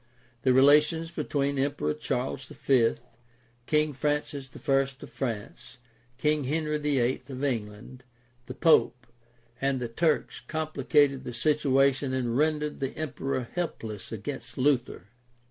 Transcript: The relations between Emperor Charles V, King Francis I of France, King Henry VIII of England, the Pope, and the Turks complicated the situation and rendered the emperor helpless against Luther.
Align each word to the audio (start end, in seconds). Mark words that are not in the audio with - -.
The 0.41 0.51
relations 0.51 1.11
between 1.11 1.59
Emperor 1.59 1.93
Charles 1.93 2.45
V, 2.45 2.95
King 3.67 3.93
Francis 3.93 4.49
I 4.55 4.79
of 4.83 5.09
France, 5.11 5.77
King 6.17 6.45
Henry 6.45 6.79
VIII 6.79 7.21
of 7.29 7.43
England, 7.43 8.03
the 8.47 8.55
Pope, 8.55 9.05
and 9.61 9.79
the 9.79 9.87
Turks 9.87 10.41
complicated 10.47 11.23
the 11.23 11.33
situation 11.33 12.13
and 12.13 12.35
rendered 12.35 12.79
the 12.79 12.97
emperor 12.97 13.47
helpless 13.53 14.11
against 14.11 14.57
Luther. 14.57 15.03